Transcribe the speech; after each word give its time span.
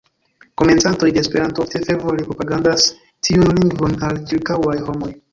Komencantoj 0.59 1.09
de 1.17 1.19
Esperanto 1.25 1.65
ofte 1.67 1.81
fervore 1.89 2.25
propagandas 2.29 2.85
tiun 3.27 3.53
lingvon 3.59 3.93
al 4.09 4.17
ĉirkaŭaj 4.33 4.75
homoj. 4.89 5.11